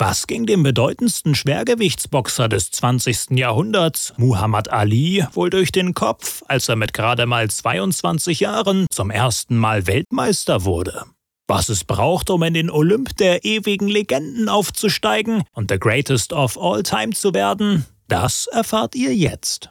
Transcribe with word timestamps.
Was 0.00 0.28
ging 0.28 0.46
dem 0.46 0.62
bedeutendsten 0.62 1.34
Schwergewichtsboxer 1.34 2.48
des 2.48 2.70
20. 2.70 3.30
Jahrhunderts, 3.30 4.14
Muhammad 4.16 4.70
Ali, 4.70 5.26
wohl 5.32 5.50
durch 5.50 5.72
den 5.72 5.92
Kopf, 5.92 6.44
als 6.46 6.68
er 6.68 6.76
mit 6.76 6.92
gerade 6.92 7.26
mal 7.26 7.50
22 7.50 8.38
Jahren 8.38 8.86
zum 8.92 9.10
ersten 9.10 9.56
Mal 9.56 9.88
Weltmeister 9.88 10.64
wurde? 10.64 11.04
Was 11.48 11.68
es 11.68 11.82
braucht, 11.82 12.30
um 12.30 12.44
in 12.44 12.54
den 12.54 12.70
Olymp 12.70 13.16
der 13.16 13.44
ewigen 13.44 13.88
Legenden 13.88 14.48
aufzusteigen 14.48 15.42
und 15.52 15.68
the 15.68 15.80
greatest 15.80 16.32
of 16.32 16.56
all 16.56 16.84
time 16.84 17.10
zu 17.10 17.34
werden, 17.34 17.84
das 18.06 18.46
erfahrt 18.46 18.94
ihr 18.94 19.12
jetzt. 19.12 19.70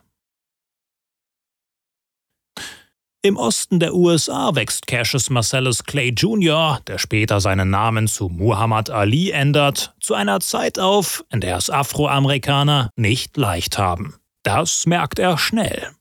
Im 3.24 3.36
Osten 3.36 3.80
der 3.80 3.96
USA 3.96 4.54
wächst 4.54 4.86
Cassius 4.86 5.30
Marcellus 5.32 5.84
Clay 5.84 6.10
Jr., 6.10 6.80
der 6.86 7.00
später 7.00 7.42
seinen 7.42 7.72
Namen 7.72 8.08
zu 8.08 8.30
Muhammad 8.30 8.92
Ali 8.92 9.32
ändert, 9.32 9.96
zu 10.00 10.14
einer 10.14 10.40
Zeit 10.40 10.78
auf, 10.78 11.26
in 11.32 11.42
der 11.42 11.58
es 11.58 11.70
Afroamerikaner 11.70 12.92
nicht 12.96 13.36
leicht 13.36 13.80
haben. 13.80 14.16
Das 14.44 14.86
merkt 14.86 15.18
er 15.18 15.38
schnell. 15.38 15.92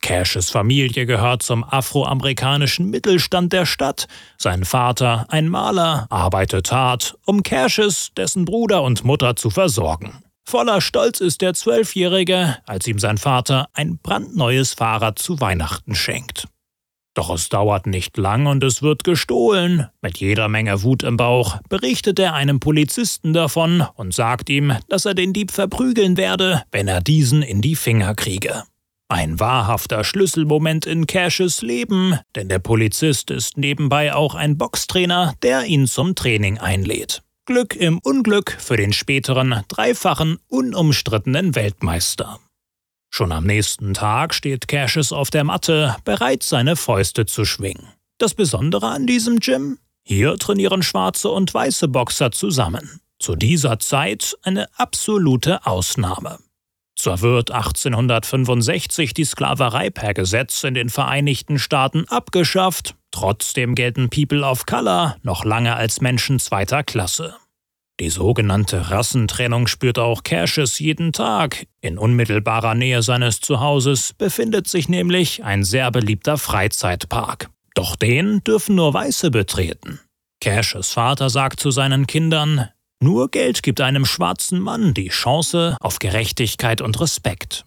Cashes 0.00 0.50
Familie 0.50 1.06
gehört 1.06 1.42
zum 1.42 1.62
afroamerikanischen 1.62 2.90
Mittelstand 2.90 3.52
der 3.52 3.66
Stadt. 3.66 4.08
Sein 4.38 4.64
Vater, 4.64 5.26
ein 5.28 5.48
Maler, 5.48 6.06
arbeitet 6.10 6.72
hart, 6.72 7.16
um 7.24 7.42
Cashes, 7.42 8.10
dessen 8.16 8.44
Bruder 8.44 8.82
und 8.82 9.04
Mutter 9.04 9.36
zu 9.36 9.50
versorgen. 9.50 10.24
Voller 10.44 10.80
Stolz 10.80 11.20
ist 11.20 11.40
der 11.40 11.54
Zwölfjährige, 11.54 12.58
als 12.66 12.86
ihm 12.88 12.98
sein 12.98 13.18
Vater 13.18 13.68
ein 13.74 13.98
brandneues 13.98 14.74
Fahrrad 14.74 15.18
zu 15.20 15.40
Weihnachten 15.40 15.94
schenkt. 15.94 16.48
Doch 17.14 17.28
es 17.30 17.50
dauert 17.50 17.86
nicht 17.86 18.16
lang 18.16 18.46
und 18.46 18.64
es 18.64 18.80
wird 18.82 19.04
gestohlen. 19.04 19.88
Mit 20.00 20.18
jeder 20.18 20.48
Menge 20.48 20.82
Wut 20.82 21.02
im 21.02 21.18
Bauch 21.18 21.60
berichtet 21.68 22.18
er 22.18 22.34
einem 22.34 22.58
Polizisten 22.58 23.34
davon 23.34 23.86
und 23.94 24.14
sagt 24.14 24.48
ihm, 24.48 24.74
dass 24.88 25.04
er 25.04 25.14
den 25.14 25.34
Dieb 25.34 25.50
verprügeln 25.50 26.16
werde, 26.16 26.62
wenn 26.72 26.88
er 26.88 27.02
diesen 27.02 27.42
in 27.42 27.60
die 27.60 27.76
Finger 27.76 28.14
kriege. 28.14 28.62
Ein 29.08 29.38
wahrhafter 29.38 30.04
Schlüsselmoment 30.04 30.86
in 30.86 31.06
Cashes 31.06 31.60
Leben, 31.60 32.18
denn 32.34 32.48
der 32.48 32.60
Polizist 32.60 33.30
ist 33.30 33.58
nebenbei 33.58 34.14
auch 34.14 34.34
ein 34.34 34.56
Boxtrainer, 34.56 35.34
der 35.42 35.66
ihn 35.66 35.86
zum 35.86 36.14
Training 36.14 36.56
einlädt. 36.56 37.22
Glück 37.44 37.76
im 37.76 37.98
Unglück 37.98 38.56
für 38.58 38.78
den 38.78 38.94
späteren, 38.94 39.64
dreifachen, 39.68 40.38
unumstrittenen 40.48 41.54
Weltmeister. 41.54 42.38
Schon 43.14 43.30
am 43.30 43.44
nächsten 43.44 43.92
Tag 43.92 44.32
steht 44.32 44.68
Cassius 44.68 45.12
auf 45.12 45.28
der 45.28 45.44
Matte, 45.44 45.96
bereit, 46.06 46.42
seine 46.42 46.76
Fäuste 46.76 47.26
zu 47.26 47.44
schwingen. 47.44 47.88
Das 48.16 48.32
Besondere 48.32 48.88
an 48.88 49.06
diesem 49.06 49.38
Gym? 49.38 49.78
Hier 50.02 50.38
trainieren 50.38 50.82
schwarze 50.82 51.28
und 51.28 51.52
weiße 51.52 51.88
Boxer 51.88 52.30
zusammen. 52.32 53.00
Zu 53.18 53.36
dieser 53.36 53.78
Zeit 53.78 54.34
eine 54.42 54.66
absolute 54.78 55.66
Ausnahme. 55.66 56.38
Zwar 56.96 57.20
wird 57.20 57.50
1865 57.50 59.12
die 59.12 59.24
Sklaverei 59.24 59.90
per 59.90 60.14
Gesetz 60.14 60.64
in 60.64 60.72
den 60.72 60.88
Vereinigten 60.88 61.58
Staaten 61.58 62.06
abgeschafft, 62.08 62.94
trotzdem 63.10 63.74
gelten 63.74 64.08
People 64.08 64.42
of 64.42 64.64
Color 64.64 65.16
noch 65.22 65.44
lange 65.44 65.76
als 65.76 66.00
Menschen 66.00 66.38
zweiter 66.38 66.82
Klasse. 66.82 67.36
Die 68.02 68.10
sogenannte 68.10 68.90
Rassentrennung 68.90 69.68
spürt 69.68 69.96
auch 69.96 70.24
Cassius 70.24 70.80
jeden 70.80 71.12
Tag. 71.12 71.68
In 71.80 71.98
unmittelbarer 71.98 72.74
Nähe 72.74 73.00
seines 73.00 73.40
Zuhauses 73.40 74.12
befindet 74.14 74.66
sich 74.66 74.88
nämlich 74.88 75.44
ein 75.44 75.62
sehr 75.62 75.88
beliebter 75.92 76.36
Freizeitpark. 76.36 77.48
Doch 77.76 77.94
den 77.94 78.42
dürfen 78.42 78.74
nur 78.74 78.92
Weiße 78.92 79.30
betreten. 79.30 80.00
Cassius 80.40 80.90
Vater 80.90 81.30
sagt 81.30 81.60
zu 81.60 81.70
seinen 81.70 82.08
Kindern, 82.08 82.70
nur 83.00 83.30
Geld 83.30 83.62
gibt 83.62 83.80
einem 83.80 84.04
schwarzen 84.04 84.58
Mann 84.58 84.94
die 84.94 85.10
Chance 85.10 85.76
auf 85.78 86.00
Gerechtigkeit 86.00 86.80
und 86.80 87.00
Respekt. 87.00 87.64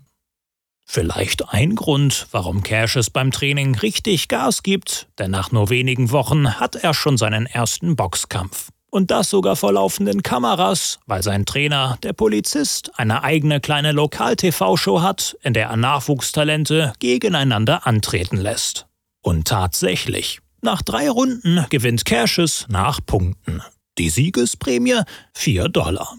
Vielleicht 0.85 1.47
ein 1.47 1.75
Grund, 1.75 2.27
warum 2.31 2.61
Cassius 2.61 3.09
beim 3.09 3.31
Training 3.31 3.75
richtig 3.75 4.27
Gas 4.27 4.63
gibt, 4.63 5.07
denn 5.17 5.31
nach 5.31 5.53
nur 5.53 5.69
wenigen 5.69 6.11
Wochen 6.11 6.59
hat 6.59 6.75
er 6.75 6.93
schon 6.93 7.15
seinen 7.15 7.45
ersten 7.45 7.95
Boxkampf. 7.95 8.67
Und 8.95 9.11
das 9.11 9.29
sogar 9.29 9.57
vor 9.57 9.73
laufenden 9.73 10.23
Kameras, 10.23 10.99
weil 11.05 11.21
sein 11.21 11.45
Trainer, 11.45 11.97
der 12.01 12.13
Polizist, 12.13 12.97
eine 12.97 13.23
eigene 13.23 13.59
kleine 13.59 13.91
Lokal-TV-Show 13.91 15.01
hat, 15.01 15.35
in 15.41 15.53
der 15.53 15.67
er 15.67 15.75
Nachwuchstalente 15.75 16.93
gegeneinander 16.99 17.85
antreten 17.85 18.37
lässt. 18.37 18.87
Und 19.21 19.49
tatsächlich, 19.49 20.39
nach 20.61 20.81
drei 20.81 21.09
Runden 21.09 21.65
gewinnt 21.69 22.05
Cassius 22.05 22.67
nach 22.69 23.01
Punkten. 23.05 23.61
Die 23.97 24.09
Siegesprämie 24.09 25.01
4 25.33 25.67
Dollar. 25.67 26.15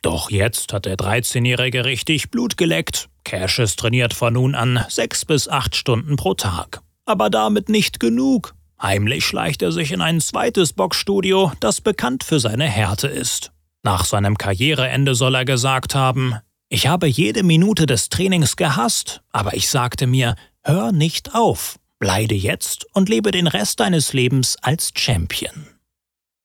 Doch 0.00 0.30
jetzt 0.30 0.72
hat 0.72 0.86
der 0.86 0.96
13-Jährige 0.96 1.84
richtig 1.84 2.30
Blut 2.30 2.56
geleckt. 2.56 3.10
Cassius 3.24 3.76
trainiert 3.76 4.14
von 4.14 4.32
nun 4.32 4.54
an 4.54 4.86
sechs 4.88 5.26
bis 5.26 5.48
acht 5.48 5.76
Stunden 5.76 6.16
pro 6.16 6.32
Tag. 6.32 6.80
Aber 7.04 7.28
damit 7.28 7.68
nicht 7.68 8.00
genug. 8.00 8.54
Heimlich 8.82 9.26
schleicht 9.26 9.60
er 9.62 9.72
sich 9.72 9.92
in 9.92 10.00
ein 10.00 10.20
zweites 10.20 10.72
Boxstudio, 10.72 11.52
das 11.60 11.80
bekannt 11.80 12.24
für 12.24 12.40
seine 12.40 12.64
Härte 12.64 13.08
ist. 13.08 13.52
Nach 13.82 14.04
seinem 14.04 14.38
Karriereende 14.38 15.14
soll 15.14 15.34
er 15.34 15.44
gesagt 15.44 15.94
haben, 15.94 16.36
ich 16.70 16.86
habe 16.86 17.06
jede 17.06 17.42
Minute 17.42 17.86
des 17.86 18.08
Trainings 18.08 18.56
gehasst, 18.56 19.22
aber 19.32 19.54
ich 19.54 19.68
sagte 19.68 20.06
mir, 20.06 20.34
hör 20.62 20.92
nicht 20.92 21.34
auf, 21.34 21.78
bleibe 21.98 22.34
jetzt 22.34 22.86
und 22.94 23.08
lebe 23.08 23.32
den 23.32 23.48
Rest 23.48 23.80
deines 23.80 24.12
Lebens 24.12 24.56
als 24.62 24.92
Champion. 24.96 25.66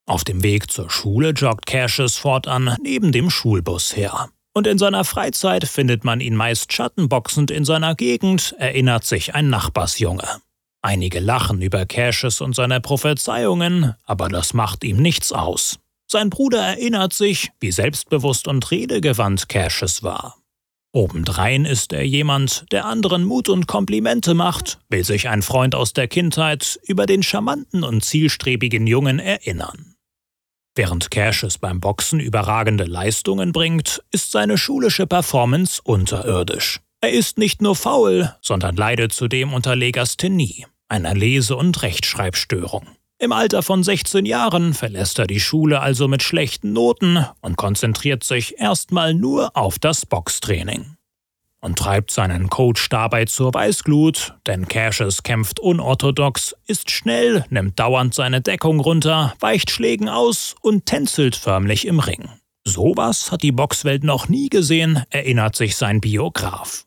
Auf 0.05 0.23
dem 0.23 0.43
Weg 0.43 0.71
zur 0.71 0.89
Schule 0.89 1.29
joggt 1.29 1.65
Cassius 1.65 2.17
fortan 2.17 2.75
neben 2.81 3.11
dem 3.11 3.29
Schulbus 3.29 3.95
her. 3.95 4.29
Und 4.53 4.67
in 4.67 4.77
seiner 4.77 5.03
Freizeit 5.03 5.65
findet 5.65 6.03
man 6.03 6.21
ihn 6.21 6.35
meist 6.35 6.71
schattenboxend 6.71 7.51
in 7.51 7.65
seiner 7.65 7.95
Gegend, 7.95 8.55
erinnert 8.57 9.05
sich 9.05 9.35
ein 9.35 9.49
Nachbarsjunge. 9.49 10.41
Einige 10.85 11.19
lachen 11.19 11.63
über 11.63 11.87
Cassius 11.87 12.41
und 12.41 12.53
seine 12.53 12.79
Prophezeiungen, 12.79 13.95
aber 14.05 14.29
das 14.29 14.53
macht 14.53 14.83
ihm 14.83 14.97
nichts 14.97 15.31
aus. 15.31 15.79
Sein 16.05 16.29
Bruder 16.29 16.61
erinnert 16.61 17.11
sich, 17.11 17.49
wie 17.59 17.71
selbstbewusst 17.71 18.47
und 18.47 18.69
redegewandt 18.69 19.49
Cassius 19.49 20.03
war. 20.03 20.37
Obendrein 20.93 21.65
ist 21.65 21.91
er 21.91 22.05
jemand, 22.05 22.65
der 22.71 22.85
anderen 22.85 23.23
Mut 23.23 23.49
und 23.49 23.65
Komplimente 23.65 24.35
macht, 24.35 24.77
will 24.87 25.03
sich 25.03 25.27
ein 25.27 25.41
Freund 25.41 25.73
aus 25.73 25.93
der 25.93 26.07
Kindheit 26.07 26.79
über 26.83 27.07
den 27.07 27.23
charmanten 27.23 27.83
und 27.83 28.05
zielstrebigen 28.05 28.85
Jungen 28.85 29.17
erinnern. 29.17 29.95
Während 30.75 31.09
Cassius 31.09 31.57
beim 31.57 31.79
Boxen 31.79 32.19
überragende 32.19 32.83
Leistungen 32.83 33.53
bringt, 33.53 34.03
ist 34.11 34.31
seine 34.31 34.59
schulische 34.59 35.07
Performance 35.07 35.81
unterirdisch. 35.83 36.79
Er 37.01 37.11
ist 37.11 37.39
nicht 37.39 37.63
nur 37.63 37.75
faul, 37.75 38.35
sondern 38.41 38.75
leidet 38.75 39.13
zudem 39.13 39.51
unter 39.51 39.75
Legasthenie 39.75 40.67
einer 40.95 41.13
Lese- 41.13 41.57
und 41.57 41.81
Rechtschreibstörung. 41.83 42.87
Im 43.19 43.31
Alter 43.31 43.63
von 43.63 43.83
16 43.83 44.25
Jahren 44.25 44.73
verlässt 44.73 45.19
er 45.19 45.27
die 45.27 45.39
Schule 45.39 45.81
also 45.81 46.07
mit 46.07 46.23
schlechten 46.23 46.73
Noten 46.73 47.25
und 47.41 47.57
konzentriert 47.57 48.23
sich 48.23 48.59
erstmal 48.59 49.13
nur 49.13 49.55
auf 49.55 49.77
das 49.77 50.05
Boxtraining. 50.05 50.95
Und 51.59 51.79
treibt 51.79 52.11
seinen 52.11 52.49
Coach 52.49 52.89
dabei 52.89 53.25
zur 53.25 53.53
Weißglut, 53.53 54.35
denn 54.47 54.67
Cassius 54.67 55.23
kämpft 55.23 55.59
unorthodox, 55.59 56.55
ist 56.67 56.91
schnell, 56.91 57.43
nimmt 57.49 57.79
dauernd 57.79 58.13
seine 58.13 58.41
Deckung 58.41 58.79
runter, 58.79 59.33
weicht 59.39 59.71
Schlägen 59.71 60.07
aus 60.07 60.55
und 60.61 60.85
tänzelt 60.85 61.35
förmlich 61.35 61.87
im 61.87 61.99
Ring. 61.99 62.29
Sowas 62.63 63.31
hat 63.31 63.43
die 63.43 63.51
Boxwelt 63.51 64.03
noch 64.03 64.29
nie 64.29 64.49
gesehen, 64.49 65.03
erinnert 65.09 65.55
sich 65.55 65.75
sein 65.75 66.01
Biograf. 66.01 66.85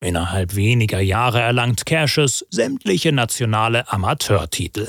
Innerhalb 0.00 0.54
weniger 0.54 1.00
Jahre 1.00 1.40
erlangt 1.40 1.86
Cassius 1.86 2.44
sämtliche 2.50 3.12
nationale 3.12 3.90
Amateurtitel. 3.90 4.88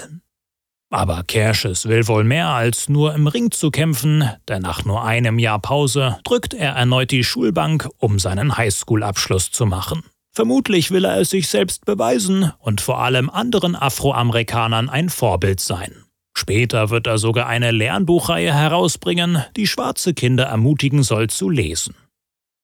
Aber 0.89 1.23
Cassius 1.23 1.87
will 1.87 2.07
wohl 2.07 2.23
mehr 2.23 2.47
als 2.47 2.87
nur 2.87 3.13
im 3.13 3.27
Ring 3.27 3.51
zu 3.51 3.71
kämpfen, 3.71 4.29
denn 4.47 4.61
nach 4.61 4.85
nur 4.85 5.03
einem 5.03 5.37
Jahr 5.37 5.59
Pause 5.59 6.17
drückt 6.23 6.53
er 6.53 6.73
erneut 6.73 7.11
die 7.11 7.25
Schulbank, 7.25 7.89
um 7.97 8.19
seinen 8.19 8.57
Highschool-Abschluss 8.57 9.51
zu 9.51 9.65
machen. 9.65 10.03
Vermutlich 10.31 10.91
will 10.91 11.03
er 11.03 11.19
es 11.19 11.31
sich 11.31 11.49
selbst 11.49 11.85
beweisen 11.85 12.53
und 12.59 12.79
vor 12.79 12.99
allem 12.99 13.29
anderen 13.29 13.75
Afroamerikanern 13.75 14.87
ein 14.87 15.09
Vorbild 15.09 15.59
sein. 15.59 16.03
Später 16.37 16.89
wird 16.91 17.07
er 17.07 17.17
sogar 17.17 17.47
eine 17.47 17.71
Lernbuchreihe 17.71 18.53
herausbringen, 18.53 19.43
die 19.55 19.67
schwarze 19.67 20.13
Kinder 20.13 20.43
ermutigen 20.45 21.01
soll 21.01 21.29
zu 21.29 21.49
lesen. 21.49 21.95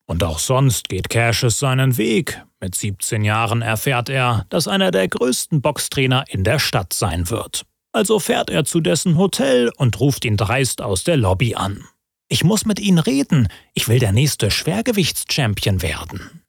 Und 0.05 0.23
auch 0.23 0.39
sonst 0.39 0.89
geht 0.89 1.09
Cassius 1.09 1.59
seinen 1.59 1.97
Weg. 1.97 2.41
Mit 2.59 2.75
17 2.75 3.23
Jahren 3.23 3.61
erfährt 3.61 4.09
er, 4.09 4.45
dass 4.49 4.67
einer 4.67 4.91
der 4.91 5.07
größten 5.07 5.61
Boxtrainer 5.61 6.25
in 6.29 6.43
der 6.43 6.59
Stadt 6.59 6.93
sein 6.93 7.29
wird. 7.29 7.65
Also 7.93 8.19
fährt 8.19 8.49
er 8.49 8.65
zu 8.65 8.81
dessen 8.81 9.17
Hotel 9.17 9.71
und 9.77 9.99
ruft 9.99 10.25
ihn 10.25 10.37
dreist 10.37 10.81
aus 10.81 11.03
der 11.03 11.17
Lobby 11.17 11.55
an. 11.55 11.85
Ich 12.27 12.43
muss 12.43 12.65
mit 12.65 12.79
Ihnen 12.79 12.99
reden, 12.99 13.47
ich 13.73 13.87
will 13.87 13.99
der 13.99 14.11
nächste 14.11 14.49
Schwergewichtschampion 14.49 15.81
werden. 15.81 16.43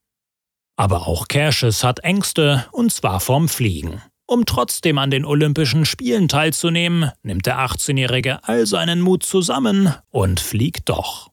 Aber 0.77 1.07
auch 1.07 1.29
Cassius 1.29 1.85
hat 1.85 2.01
Ängste, 2.01 2.67
und 2.73 2.93
zwar 2.93 3.21
vorm 3.21 3.49
Fliegen. 3.49 4.03
Um 4.27 4.47
trotzdem 4.47 4.97
an 4.97 5.11
den 5.11 5.27
Olympischen 5.27 5.85
Spielen 5.85 6.29
teilzunehmen, 6.29 7.11
nimmt 7.23 7.45
der 7.45 7.59
18-Jährige 7.59 8.43
all 8.43 8.67
seinen 8.67 9.03
Mut 9.03 9.23
zusammen 9.23 9.95
und 10.11 10.41
fliegt 10.41 10.89
doch. 10.89 11.31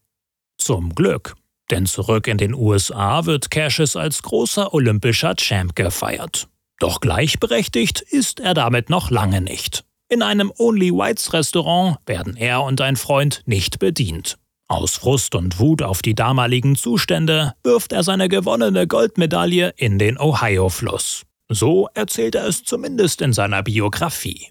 Zum 0.57 0.93
Glück, 0.93 1.35
denn 1.71 1.85
zurück 1.85 2.27
in 2.27 2.37
den 2.37 2.53
USA 2.53 3.25
wird 3.25 3.49
Cassius 3.49 3.95
als 3.95 4.21
großer 4.21 4.73
olympischer 4.73 5.35
Champ 5.35 5.75
gefeiert. 5.75 6.47
Doch 6.79 6.99
gleichberechtigt 6.99 8.01
ist 8.01 8.39
er 8.39 8.53
damit 8.53 8.89
noch 8.89 9.11
lange 9.11 9.41
nicht. 9.41 9.83
In 10.09 10.21
einem 10.21 10.51
Only 10.57 10.91
Whites 10.91 11.31
Restaurant 11.31 11.97
werden 12.05 12.35
er 12.35 12.63
und 12.63 12.81
ein 12.81 12.97
Freund 12.97 13.43
nicht 13.45 13.79
bedient. 13.79 14.37
Aus 14.67 14.95
Frust 14.95 15.35
und 15.35 15.59
Wut 15.59 15.81
auf 15.81 16.01
die 16.01 16.15
damaligen 16.15 16.75
Zustände 16.75 17.53
wirft 17.63 17.91
er 17.93 18.03
seine 18.03 18.29
gewonnene 18.29 18.87
Goldmedaille 18.87 19.73
in 19.77 19.99
den 19.99 20.17
Ohio-Fluss. 20.17 21.23
So 21.49 21.89
erzählt 21.93 22.35
er 22.35 22.47
es 22.47 22.63
zumindest 22.63 23.21
in 23.21 23.33
seiner 23.33 23.63
Biografie. 23.63 24.47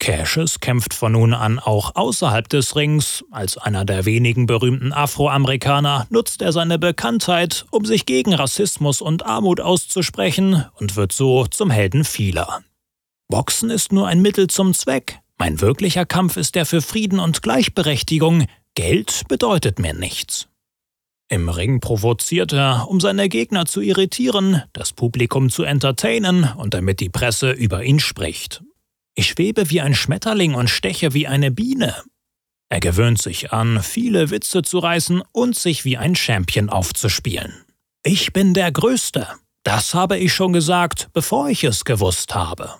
Cassius 0.00 0.60
kämpft 0.60 0.94
von 0.94 1.12
nun 1.12 1.34
an 1.34 1.58
auch 1.58 1.94
außerhalb 1.94 2.48
des 2.48 2.74
Rings. 2.74 3.22
Als 3.30 3.58
einer 3.58 3.84
der 3.84 4.06
wenigen 4.06 4.46
berühmten 4.46 4.92
Afroamerikaner 4.92 6.06
nutzt 6.10 6.42
er 6.42 6.52
seine 6.52 6.78
Bekanntheit, 6.78 7.66
um 7.70 7.84
sich 7.84 8.06
gegen 8.06 8.34
Rassismus 8.34 9.02
und 9.02 9.26
Armut 9.26 9.60
auszusprechen 9.60 10.64
und 10.80 10.96
wird 10.96 11.12
so 11.12 11.46
zum 11.46 11.70
Helden 11.70 12.04
vieler. 12.04 12.62
Boxen 13.28 13.70
ist 13.70 13.92
nur 13.92 14.08
ein 14.08 14.22
Mittel 14.22 14.48
zum 14.48 14.74
Zweck. 14.74 15.20
Mein 15.38 15.60
wirklicher 15.60 16.06
Kampf 16.06 16.36
ist 16.36 16.54
der 16.54 16.66
für 16.66 16.82
Frieden 16.82 17.20
und 17.20 17.42
Gleichberechtigung. 17.42 18.46
Geld 18.74 19.22
bedeutet 19.28 19.78
mir 19.78 19.94
nichts. 19.94 20.48
Im 21.28 21.48
Ring 21.48 21.80
provoziert 21.80 22.52
er, 22.52 22.86
um 22.88 23.00
seine 23.00 23.28
Gegner 23.28 23.66
zu 23.66 23.80
irritieren, 23.80 24.62
das 24.72 24.92
Publikum 24.92 25.48
zu 25.48 25.62
entertainen 25.62 26.50
und 26.56 26.74
damit 26.74 26.98
die 27.00 27.08
Presse 27.08 27.52
über 27.52 27.84
ihn 27.84 28.00
spricht. 28.00 28.62
Ich 29.14 29.28
schwebe 29.28 29.70
wie 29.70 29.80
ein 29.80 29.94
Schmetterling 29.94 30.54
und 30.54 30.68
steche 30.68 31.14
wie 31.14 31.26
eine 31.26 31.50
Biene. 31.50 31.94
Er 32.68 32.80
gewöhnt 32.80 33.20
sich 33.20 33.52
an, 33.52 33.82
viele 33.82 34.30
Witze 34.30 34.62
zu 34.62 34.78
reißen 34.78 35.22
und 35.32 35.56
sich 35.56 35.84
wie 35.84 35.96
ein 35.96 36.14
Champion 36.14 36.70
aufzuspielen. 36.70 37.64
Ich 38.04 38.32
bin 38.32 38.54
der 38.54 38.70
Größte. 38.70 39.26
Das 39.64 39.92
habe 39.92 40.16
ich 40.16 40.32
schon 40.32 40.52
gesagt, 40.52 41.08
bevor 41.12 41.48
ich 41.48 41.64
es 41.64 41.84
gewusst 41.84 42.34
habe. 42.34 42.76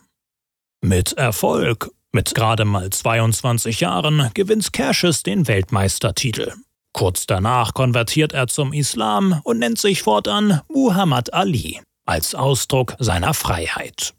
Mit 0.80 1.12
Erfolg, 1.14 1.90
mit 2.12 2.34
gerade 2.34 2.64
mal 2.64 2.88
22 2.88 3.80
Jahren, 3.80 4.30
gewinnt 4.32 4.72
Cassius 4.72 5.22
den 5.22 5.46
Weltmeistertitel. 5.46 6.54
Kurz 6.92 7.26
danach 7.26 7.74
konvertiert 7.74 8.32
er 8.32 8.46
zum 8.46 8.72
Islam 8.72 9.40
und 9.44 9.58
nennt 9.58 9.78
sich 9.78 10.02
fortan 10.02 10.60
Muhammad 10.68 11.34
Ali 11.34 11.80
als 12.06 12.34
Ausdruck 12.34 12.96
seiner 12.98 13.34
Freiheit. 13.34 14.14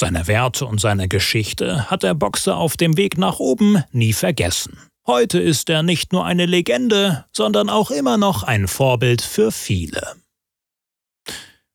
Seine 0.00 0.26
Werte 0.28 0.64
und 0.64 0.80
seine 0.80 1.08
Geschichte 1.08 1.90
hat 1.90 2.04
der 2.04 2.14
Boxer 2.14 2.56
auf 2.56 2.78
dem 2.78 2.96
Weg 2.96 3.18
nach 3.18 3.38
oben 3.38 3.84
nie 3.92 4.14
vergessen. 4.14 4.78
Heute 5.06 5.38
ist 5.38 5.68
er 5.68 5.82
nicht 5.82 6.14
nur 6.14 6.24
eine 6.24 6.46
Legende, 6.46 7.26
sondern 7.36 7.68
auch 7.68 7.90
immer 7.90 8.16
noch 8.16 8.42
ein 8.42 8.66
Vorbild 8.66 9.20
für 9.20 9.52
viele. 9.52 10.14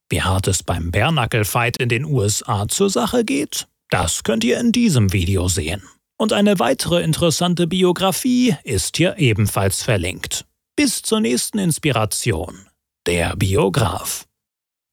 Wie 0.10 0.24
hart 0.24 0.48
es 0.48 0.64
beim 0.64 0.90
Bärnackel-Fight 0.90 1.78
in 1.78 1.88
den 1.88 2.04
USA 2.04 2.68
zur 2.68 2.90
Sache 2.90 3.26
geht, 3.26 3.68
das 3.92 4.24
könnt 4.24 4.44
ihr 4.44 4.60
in 4.60 4.72
diesem 4.72 5.14
Video 5.14 5.48
sehen. 5.48 5.84
Und 6.18 6.34
eine 6.34 6.58
weitere 6.58 7.04
interessante 7.04 7.68
Biografie 7.68 8.56
ist 8.64 8.98
hier 8.98 9.20
ebenfalls 9.20 9.84
verlinkt. 9.84 10.46
Bis 10.76 11.04
zur 11.04 11.20
nächsten 11.20 11.60
Inspiration. 11.60 12.66
Der 13.06 13.36
Biograf. 13.36 14.26